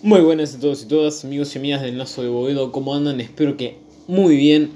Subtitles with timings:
[0.00, 3.20] Muy buenas a todos y todas, amigos y amigas del Nazo de Boedo, ¿cómo andan?
[3.20, 4.70] Espero que muy bien.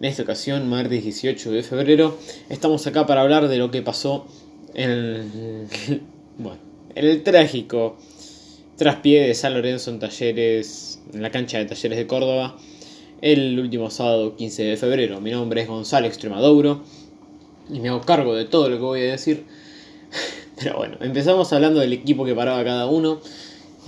[0.00, 4.26] En esta ocasión, martes 18 de febrero, estamos acá para hablar de lo que pasó
[4.74, 5.28] en el,
[6.38, 6.58] bueno,
[6.96, 7.98] en el trágico
[8.74, 12.58] traspié de San Lorenzo en Talleres, en la cancha de Talleres de Córdoba,
[13.20, 15.20] el último sábado 15 de febrero.
[15.20, 16.82] Mi nombre es Gonzalo Extremadouro
[17.72, 19.44] y me hago cargo de todo lo que voy a decir.
[20.58, 23.20] Pero bueno, empezamos hablando del equipo que paraba cada uno.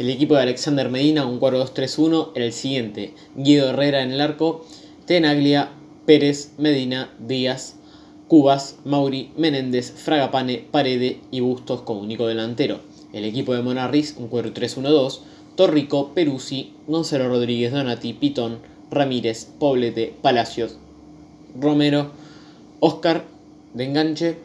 [0.00, 3.12] El equipo de Alexander Medina, un 4-2-3-1, era el siguiente.
[3.36, 4.64] Guido Herrera en el arco,
[5.04, 5.72] Tenaglia,
[6.06, 7.76] Pérez, Medina, Díaz,
[8.26, 12.80] Cubas, Mauri, Menéndez, Fragapane, Parede y Bustos como único delantero.
[13.12, 15.18] El equipo de Monarris, un 4-3-1-2,
[15.54, 20.78] Torrico, Peruzzi, Gonzalo Rodríguez, Donati, Pitón, Ramírez, Poblete, Palacios,
[21.60, 22.12] Romero,
[22.80, 23.26] Oscar
[23.74, 24.36] de enganche,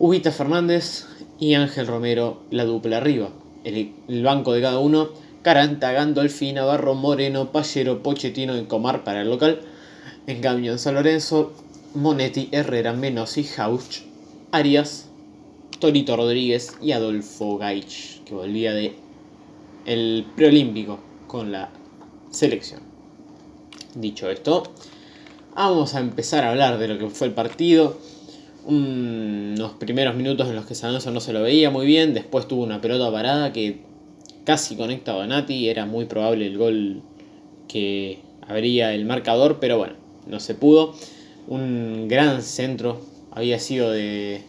[0.00, 1.06] Ubita Fernández
[1.38, 3.30] y Ángel Romero, la dupla arriba
[3.64, 5.10] el, banco de cada uno,
[5.42, 9.60] Caranta, Gandolfi, Navarro, Moreno, Pallero, Pochettino y Comar para el local.
[10.26, 11.52] En cambio, en San Lorenzo,
[11.94, 14.02] Monetti, Herrera, Menosi, Hauch,
[14.52, 15.08] Arias,
[15.78, 18.96] Torito Rodríguez y Adolfo Gaich, que volvía de
[19.86, 21.70] el preolímpico con la
[22.30, 22.80] selección.
[23.94, 24.64] Dicho esto,
[25.54, 27.96] vamos a empezar a hablar de lo que fue el partido
[28.68, 32.62] unos primeros minutos en los que Sanoso no se lo veía muy bien, después tuvo
[32.62, 33.80] una pelota parada que
[34.44, 37.02] casi conecta a Donati, era muy probable el gol
[37.66, 39.94] que habría el marcador, pero bueno,
[40.26, 40.94] no se pudo.
[41.46, 44.42] Un gran centro había sido de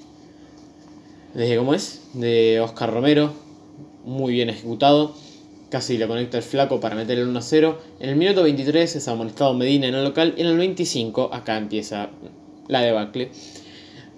[1.34, 2.10] de ¿cómo es?
[2.14, 3.34] De Oscar Romero,
[4.04, 5.14] muy bien ejecutado.
[5.70, 7.80] Casi le conecta el flaco para meter el 1 0.
[8.00, 10.34] En el minuto 23 es amonestado Medina en el local.
[10.36, 12.10] Y en el 25 acá empieza
[12.68, 13.30] la debacle.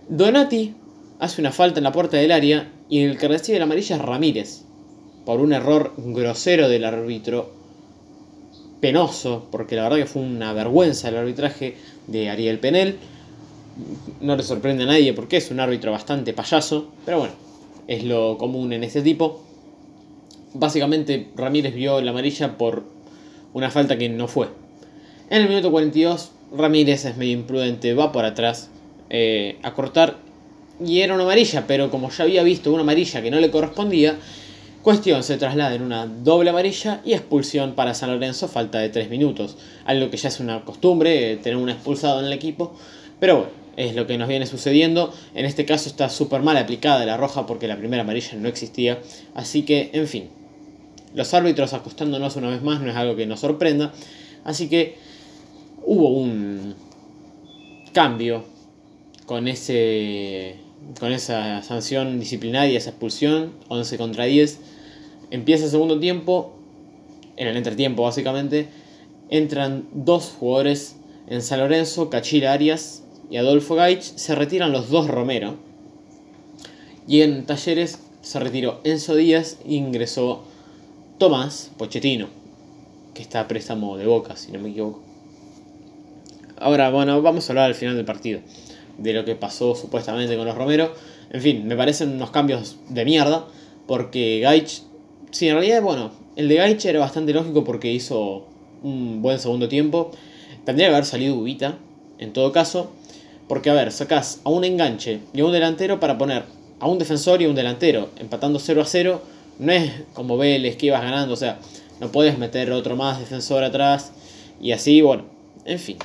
[0.09, 0.73] Donati
[1.19, 4.01] hace una falta en la puerta del área y el que recibe la amarilla es
[4.01, 4.61] Ramírez.
[5.25, 7.53] Por un error grosero del árbitro.
[8.81, 12.97] Penoso, porque la verdad que fue una vergüenza el arbitraje de Ariel Penel.
[14.19, 17.33] No le sorprende a nadie porque es un árbitro bastante payaso, pero bueno,
[17.87, 19.43] es lo común en este tipo.
[20.53, 22.83] Básicamente Ramírez vio la amarilla por
[23.53, 24.47] una falta que no fue.
[25.29, 28.69] En el minuto 42 Ramírez es medio imprudente, va por atrás,
[29.13, 30.15] eh, a cortar.
[30.83, 34.17] Y era una amarilla, pero como ya había visto una amarilla que no le correspondía,
[34.81, 39.09] cuestión se traslada en una doble amarilla y expulsión para San Lorenzo, falta de 3
[39.09, 42.73] minutos, algo que ya es una costumbre, eh, tener un expulsado en el equipo,
[43.19, 47.05] pero bueno, es lo que nos viene sucediendo, en este caso está súper mal aplicada
[47.05, 48.99] la roja porque la primera amarilla no existía,
[49.35, 50.29] así que, en fin,
[51.13, 53.91] los árbitros acostándonos una vez más no es algo que nos sorprenda,
[54.45, 54.95] así que
[55.83, 56.75] hubo un
[57.93, 58.45] cambio
[59.25, 60.55] con, ese,
[60.99, 64.59] con esa sanción disciplinaria, esa expulsión, 11 contra 10.
[65.31, 66.53] Empieza el segundo tiempo,
[67.37, 68.67] en el entretiempo básicamente,
[69.29, 75.07] entran dos jugadores en San Lorenzo, Cachira Arias y Adolfo Gaich, se retiran los dos
[75.07, 75.55] Romero.
[77.07, 80.43] Y en Talleres se retiró Enzo Díaz e ingresó
[81.17, 82.27] Tomás Pochettino,
[83.13, 85.01] que está a préstamo de Boca, si no me equivoco.
[86.57, 88.41] Ahora, bueno, vamos a hablar al final del partido
[88.97, 90.93] de lo que pasó supuestamente con los Romero.
[91.31, 93.45] En fin, me parecen unos cambios de mierda,
[93.87, 94.83] porque Gaich,
[95.31, 98.47] sí, en realidad, bueno, el de Gaich era bastante lógico porque hizo
[98.83, 100.11] un buen segundo tiempo.
[100.65, 101.77] Tendría que haber salido Ubita,
[102.19, 102.91] en todo caso,
[103.47, 106.43] porque a ver, sacás a un enganche y a un delantero para poner
[106.79, 109.21] a un defensor y a un delantero, empatando 0 a 0.
[109.59, 111.59] No es como Vélez que ibas ganando, o sea,
[111.99, 114.11] no puedes meter otro más defensor atrás
[114.61, 115.25] y así, bueno,
[115.65, 115.97] en fin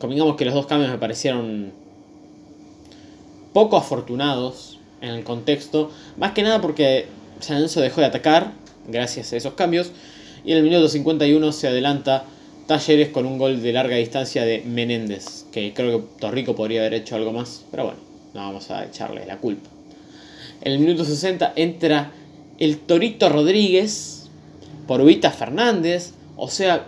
[0.00, 1.72] digamos que los dos cambios me parecieron
[3.52, 7.06] poco afortunados en el contexto, más que nada porque
[7.40, 8.52] San Lorenzo dejó de atacar
[8.88, 9.92] gracias a esos cambios
[10.44, 12.24] y en el minuto 51 se adelanta
[12.66, 16.94] Talleres con un gol de larga distancia de Menéndez, que creo que Torrico podría haber
[16.94, 17.98] hecho algo más, pero bueno,
[18.32, 19.68] no vamos a echarle la culpa.
[20.62, 22.12] En el minuto 60 entra
[22.58, 24.28] el Torito Rodríguez
[24.86, 26.86] por Ubita Fernández, o sea,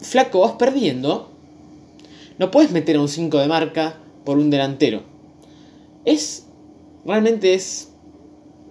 [0.00, 1.32] flaco, vas perdiendo
[2.38, 5.02] no puedes meter a un 5 de marca por un delantero.
[6.04, 6.46] Es.
[7.04, 7.92] Realmente es.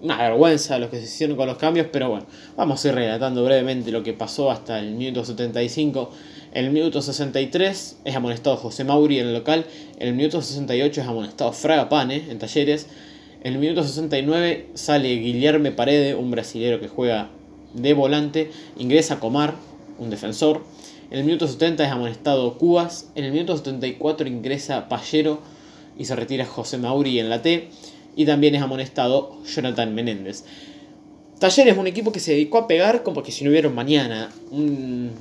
[0.02, 3.44] Una vergüenza lo que se hicieron con los cambios, pero bueno, vamos a ir relatando
[3.44, 6.12] brevemente lo que pasó hasta el minuto 75.
[6.54, 9.66] En el minuto 63 es amonestado José Mauri en el local.
[9.98, 12.88] En el minuto 68 es amonestado Fraga Pane en Talleres.
[13.44, 17.30] En el minuto 69 sale Guillermo Parede, un brasilero que juega
[17.74, 18.52] de volante.
[18.78, 19.56] Ingresa Comar,
[19.98, 20.64] un defensor.
[21.12, 23.12] En el minuto 70 es amonestado Cubas.
[23.16, 25.40] En el minuto 74 ingresa Pallero
[25.98, 27.70] y se retira José Mauri en la T.
[28.16, 30.46] Y también es amonestado Jonathan Menéndez.
[31.40, 34.32] Talleres es un equipo que se dedicó a pegar como que si no hubiera mañana.
[34.52, 35.12] Un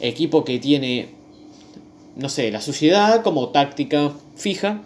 [0.00, 1.08] equipo que tiene,
[2.14, 4.82] no sé, la suciedad como táctica fija.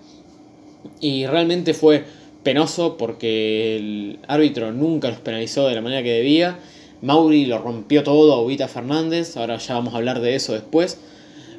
[1.00, 2.04] Y realmente fue
[2.42, 6.58] penoso porque el árbitro nunca los penalizó de la manera que debía.
[7.02, 9.36] Mauri lo rompió todo a Ubita Fernández.
[9.36, 10.98] Ahora ya vamos a hablar de eso después.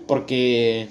[0.07, 0.87] Porque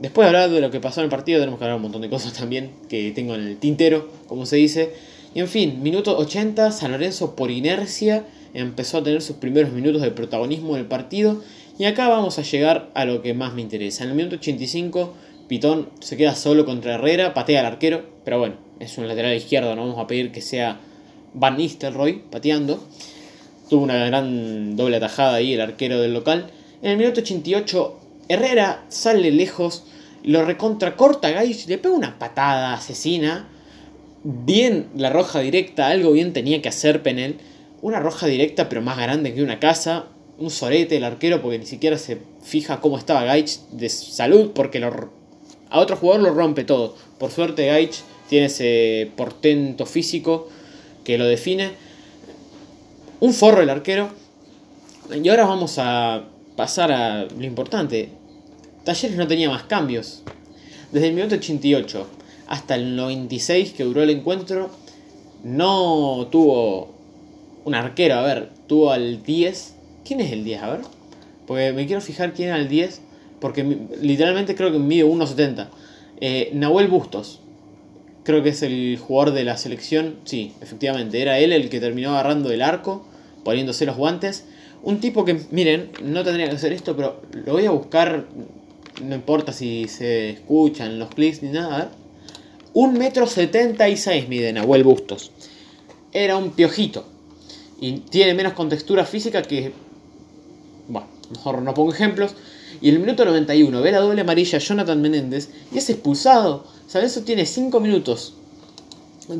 [0.00, 2.02] después de hablar de lo que pasó en el partido, tenemos que hablar un montón
[2.02, 4.92] de cosas también que tengo en el tintero, como se dice.
[5.34, 8.24] Y en fin, minuto 80, San Lorenzo por inercia
[8.54, 11.42] empezó a tener sus primeros minutos de protagonismo en el partido.
[11.78, 14.04] Y acá vamos a llegar a lo que más me interesa.
[14.04, 15.12] En el minuto 85,
[15.48, 19.74] Pitón se queda solo contra Herrera, patea al arquero, pero bueno, es un lateral izquierdo,
[19.74, 20.80] no vamos a pedir que sea
[21.34, 22.82] Van Nistelrooy pateando.
[23.74, 26.46] Tuvo una gran doble atajada ahí el arquero del local.
[26.80, 27.98] En el minuto 88,
[28.28, 29.82] Herrera sale lejos,
[30.22, 33.48] lo recontra corta Gaich, le pega una patada asesina
[34.22, 37.38] bien la roja directa, algo bien tenía que hacer Penel.
[37.82, 40.04] Una roja directa, pero más grande que una casa.
[40.38, 44.78] Un sorete el arquero, porque ni siquiera se fija cómo estaba Gaich de salud, porque
[44.84, 46.94] a otro jugador lo rompe todo.
[47.18, 47.96] Por suerte, Gaich
[48.28, 50.48] tiene ese portento físico
[51.02, 51.82] que lo define.
[53.24, 54.10] Un forro el arquero.
[55.10, 56.24] Y ahora vamos a
[56.56, 58.10] pasar a lo importante.
[58.84, 60.22] Talleres no tenía más cambios.
[60.92, 62.06] Desde el minuto 88
[62.48, 64.68] hasta el 96 que duró el encuentro,
[65.42, 66.92] no tuvo
[67.64, 68.16] un arquero.
[68.16, 69.74] A ver, tuvo al 10.
[70.04, 70.62] ¿Quién es el 10?
[70.62, 70.80] A ver.
[71.46, 73.00] Porque me quiero fijar quién era el 10.
[73.40, 73.64] Porque
[74.02, 75.68] literalmente creo que mide 1,70.
[76.20, 77.40] Eh, Nahuel Bustos.
[78.22, 80.16] Creo que es el jugador de la selección.
[80.24, 81.22] Sí, efectivamente.
[81.22, 83.06] Era él el que terminó agarrando el arco.
[83.44, 84.44] Poniéndose los guantes.
[84.82, 88.26] Un tipo que, miren, no tendría que hacer esto, pero lo voy a buscar.
[89.02, 91.90] No importa si se escuchan los clics ni nada.
[92.72, 95.30] Un metro setenta y seis mide Nahuel Bustos.
[96.12, 97.04] Era un piojito.
[97.80, 99.72] Y tiene menos contextura física que...
[100.88, 102.34] Bueno, mejor no pongo ejemplos.
[102.80, 106.64] Y el minuto 91 ve la doble amarilla Jonathan Menéndez y es expulsado.
[106.86, 107.12] ¿Sabes?
[107.12, 108.34] Eso tiene 5 minutos.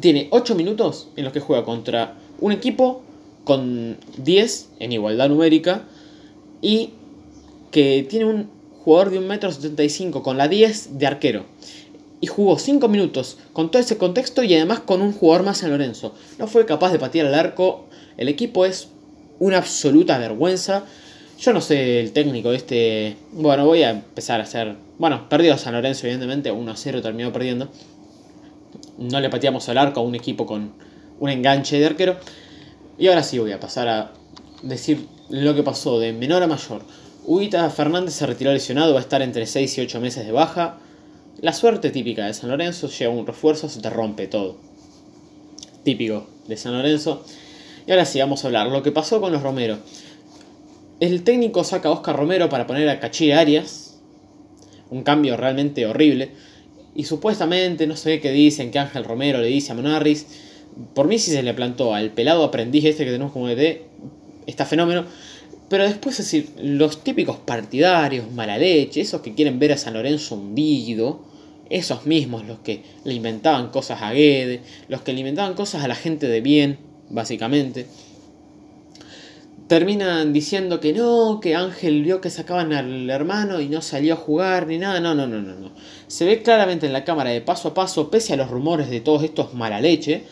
[0.00, 3.02] Tiene 8 minutos en los que juega contra un equipo
[3.44, 5.84] con 10 en igualdad numérica
[6.60, 6.90] y
[7.70, 8.50] que tiene un
[8.84, 11.44] jugador de 1,75m con la 10 de arquero
[12.24, 15.70] y jugó 5 minutos con todo ese contexto y además con un jugador más en
[15.70, 16.14] Lorenzo.
[16.38, 17.84] No fue capaz de patear al arco.
[18.16, 18.88] El equipo es
[19.40, 20.84] una absoluta vergüenza.
[21.38, 23.16] Yo no sé el técnico de este.
[23.32, 24.74] Bueno, voy a empezar a hacer.
[24.96, 26.50] Bueno, perdió San Lorenzo, evidentemente.
[26.50, 27.68] 1-0 terminó perdiendo.
[28.96, 30.72] No le pateamos al arco a un equipo con
[31.20, 32.16] un enganche de arquero.
[32.98, 34.12] Y ahora sí voy a pasar a
[34.62, 36.82] decir lo que pasó de menor a mayor.
[37.26, 40.78] Huguita Fernández se retiró lesionado, va a estar entre 6 y 8 meses de baja.
[41.40, 44.58] La suerte típica de San Lorenzo, llega un refuerzo, se te rompe todo.
[45.82, 47.24] Típico de San Lorenzo.
[47.86, 48.68] Y ahora sí, vamos a hablar.
[48.68, 49.78] Lo que pasó con los Romero.
[51.00, 53.98] El técnico saca a Oscar Romero para poner a Cachi Arias.
[54.90, 56.30] Un cambio realmente horrible.
[56.94, 60.26] Y supuestamente, no sé qué dicen, que Ángel Romero le dice a Monarris.
[60.94, 63.82] Por mí si se le plantó al pelado aprendiz este que tenemos como DT.
[64.46, 65.04] Está fenómeno.
[65.68, 69.94] Pero después, es decir, los típicos partidarios, mala leche, esos que quieren ver a San
[69.94, 71.24] Lorenzo hundido,
[71.70, 75.88] esos mismos, los que le inventaban cosas a Guede, los que le inventaban cosas a
[75.88, 76.78] la gente de bien,
[77.08, 77.86] básicamente,
[79.66, 84.16] terminan diciendo que no, que Ángel vio que sacaban al hermano y no salió a
[84.16, 85.00] jugar ni nada.
[85.00, 85.72] No, no, no, no, no.
[86.06, 89.00] Se ve claramente en la cámara de paso a paso, pese a los rumores de
[89.00, 90.24] todos estos mala leche,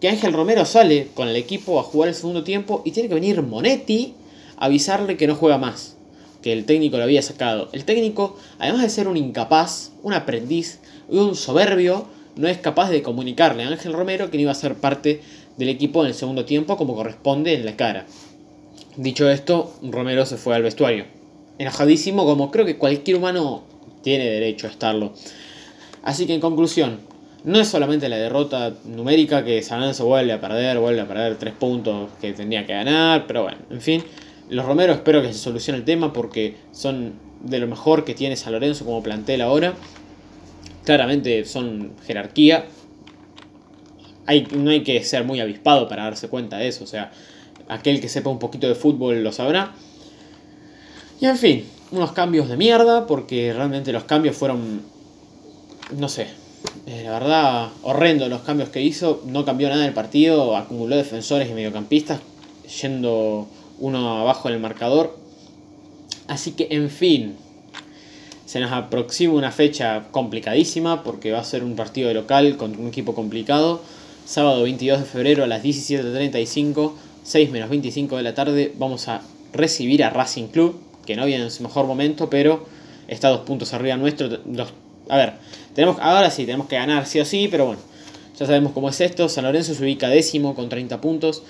[0.00, 3.14] que Ángel Romero sale con el equipo a jugar el segundo tiempo y tiene que
[3.14, 4.14] venir Monetti
[4.56, 5.96] avisarle que no juega más,
[6.42, 7.68] que el técnico lo había sacado.
[7.72, 10.80] El técnico, además de ser un incapaz, un aprendiz
[11.10, 14.54] y un soberbio, no es capaz de comunicarle a Ángel Romero que no iba a
[14.54, 15.20] ser parte
[15.56, 18.06] del equipo en el segundo tiempo como corresponde en la cara.
[18.96, 21.04] Dicho esto, Romero se fue al vestuario.
[21.58, 23.64] Enojadísimo como creo que cualquier humano
[24.02, 25.12] tiene derecho a estarlo.
[26.02, 27.00] Así que en conclusión,
[27.44, 31.36] no es solamente la derrota numérica que San Lorenzo vuelve a perder, vuelve a perder
[31.36, 34.04] tres puntos que tendría que ganar, pero bueno, en fin.
[34.50, 38.36] Los Romero espero que se solucione el tema porque son de lo mejor que tiene
[38.36, 39.74] San Lorenzo como plantel ahora.
[40.84, 42.66] Claramente son jerarquía.
[44.26, 46.84] Hay, no hay que ser muy avispado para darse cuenta de eso.
[46.84, 47.12] O sea,
[47.68, 49.72] aquel que sepa un poquito de fútbol lo sabrá.
[51.20, 54.82] Y en fin, unos cambios de mierda porque realmente los cambios fueron...
[55.96, 56.28] No sé,
[56.86, 59.22] eh, la verdad, horrendo los cambios que hizo.
[59.26, 60.56] No cambió nada en el partido.
[60.56, 62.20] Acumuló defensores y mediocampistas
[62.80, 63.46] yendo
[63.78, 65.16] uno abajo en el marcador.
[66.28, 67.36] Así que, en fin,
[68.46, 72.80] se nos aproxima una fecha complicadísima porque va a ser un partido de local contra
[72.80, 73.82] un equipo complicado.
[74.24, 79.22] Sábado 22 de febrero a las 17.35, 6 menos 25 de la tarde, vamos a
[79.52, 80.76] recibir a Racing Club,
[81.06, 82.66] que no viene en su mejor momento, pero
[83.08, 84.28] está dos puntos arriba nuestro.
[85.10, 85.32] A ver,
[85.74, 87.80] tenemos, ahora sí, tenemos que ganar sí o sí, pero bueno,
[88.38, 89.28] ya sabemos cómo es esto.
[89.28, 91.42] San Lorenzo se ubica décimo con 30 puntos.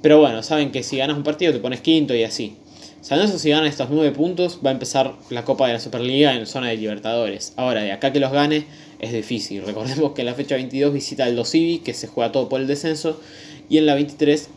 [0.00, 2.56] Pero bueno, saben que si ganas un partido te pones quinto y así.
[3.02, 6.34] San Lorenzo si gana estos 9 puntos va a empezar la Copa de la Superliga
[6.34, 7.52] en zona de Libertadores.
[7.56, 8.66] Ahora, de acá que los gane
[9.00, 9.62] es difícil.
[9.66, 12.66] Recordemos que en la fecha 22 visita el Dosivi, que se juega todo por el
[12.66, 13.20] descenso.
[13.68, 14.48] Y en la 23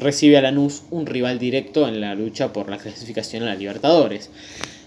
[0.00, 4.30] recibe a Lanús un rival directo en la lucha por la clasificación a la Libertadores.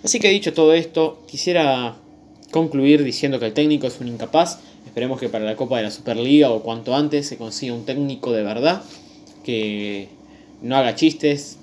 [0.04, 1.98] Así que dicho todo esto, quisiera
[2.52, 4.60] concluir diciendo que el técnico es un incapaz.
[4.86, 8.32] Esperemos que para la Copa de la Superliga o cuanto antes se consiga un técnico
[8.32, 8.82] de verdad
[9.44, 10.08] que
[10.62, 11.58] no haga chistes,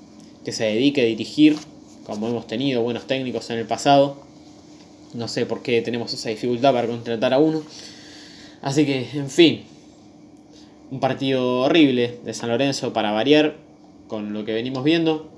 [0.45, 1.57] que se dedique a dirigir,
[2.05, 4.17] como hemos tenido buenos técnicos en el pasado.
[5.15, 7.63] No sé por qué tenemos esa dificultad para contratar a uno.
[8.63, 9.63] Así que, en fin,
[10.91, 13.57] un partido horrible de San Lorenzo para variar
[14.09, 15.29] con lo que venimos viendo.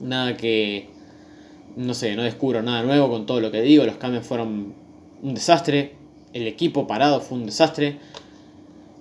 [0.00, 0.88] Nada que,
[1.76, 3.84] no sé, no descubro nada nuevo con todo lo que digo.
[3.84, 4.74] Los cambios fueron
[5.22, 5.94] un desastre.
[6.32, 7.98] El equipo parado fue un desastre.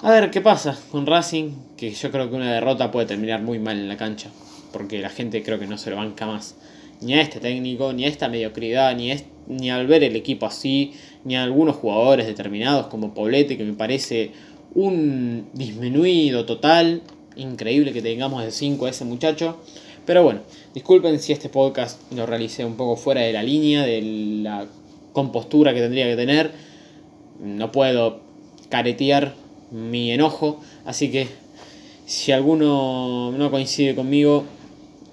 [0.02, 3.58] A ver qué pasa con Racing, que yo creo que una derrota puede terminar muy
[3.58, 4.30] mal en la cancha,
[4.72, 6.56] porque la gente creo que no se lo banca más.
[7.02, 9.12] Ni a este técnico, ni a esta mediocridad, ni,
[9.48, 10.94] ni al ver el equipo así,
[11.24, 14.32] ni a algunos jugadores determinados como Poblete, que me parece
[14.76, 17.02] un disminuido total.
[17.36, 19.58] Increíble que tengamos de 5 a ese muchacho.
[20.08, 20.40] Pero bueno,
[20.74, 24.02] disculpen si este podcast lo realicé un poco fuera de la línea, de
[24.42, 24.66] la
[25.12, 26.52] compostura que tendría que tener.
[27.42, 28.22] No puedo
[28.70, 29.34] caretear
[29.70, 31.28] mi enojo, así que
[32.06, 34.46] si alguno no coincide conmigo,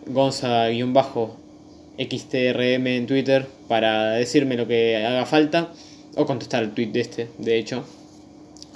[0.06, 5.72] Gonza-XTRM en Twitter para decirme lo que haga falta
[6.14, 7.82] o contestar el tweet de este, de hecho.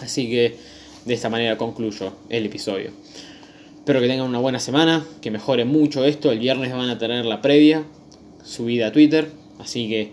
[0.01, 0.57] Así que
[1.05, 2.91] de esta manera concluyo el episodio.
[3.89, 6.31] Espero que tengan una buena semana, que mejore mucho esto.
[6.31, 7.85] El viernes van a tener la previa
[8.45, 9.31] subida a Twitter.
[9.59, 10.13] Así que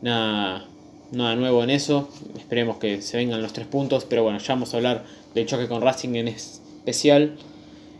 [0.00, 0.68] nada,
[1.10, 2.08] nuevo en eso.
[2.38, 4.04] Esperemos que se vengan los tres puntos.
[4.04, 7.34] Pero bueno, ya vamos a hablar del choque con Racing en especial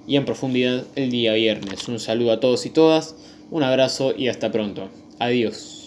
[0.07, 1.89] y en profundidad el día viernes.
[1.89, 3.17] Un saludo a todos y todas.
[3.51, 4.91] Un abrazo y hasta pronto.
[5.19, 5.80] Adiós.